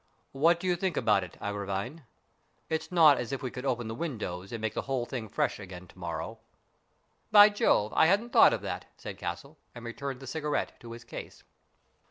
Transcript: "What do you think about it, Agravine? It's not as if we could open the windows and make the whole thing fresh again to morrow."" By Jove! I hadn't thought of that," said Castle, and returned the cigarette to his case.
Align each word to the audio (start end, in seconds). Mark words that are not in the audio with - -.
"What 0.51 0.59
do 0.59 0.65
you 0.65 0.75
think 0.75 0.97
about 0.97 1.23
it, 1.23 1.37
Agravine? 1.39 2.01
It's 2.69 2.91
not 2.91 3.19
as 3.19 3.31
if 3.31 3.43
we 3.43 3.51
could 3.51 3.67
open 3.67 3.87
the 3.87 3.93
windows 3.93 4.51
and 4.51 4.59
make 4.59 4.73
the 4.73 4.81
whole 4.89 5.05
thing 5.05 5.29
fresh 5.29 5.59
again 5.59 5.87
to 5.89 5.99
morrow."" 5.99 6.39
By 7.31 7.49
Jove! 7.49 7.93
I 7.95 8.07
hadn't 8.07 8.31
thought 8.33 8.51
of 8.51 8.61
that," 8.63 8.87
said 8.97 9.19
Castle, 9.19 9.59
and 9.75 9.85
returned 9.85 10.19
the 10.19 10.25
cigarette 10.25 10.79
to 10.79 10.93
his 10.93 11.03
case. 11.03 11.43